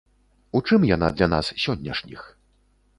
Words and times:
У 0.59 0.61
чым 0.67 0.87
яна 0.95 1.11
для 1.19 1.29
нас 1.37 1.53
сённяшніх? 1.67 2.21